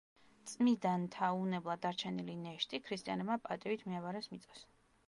[0.51, 4.69] წმიდანთა უვნებლად დარჩენილი ნეშტი ქრისტიანებმა პატივით მიაბარეს მიწას.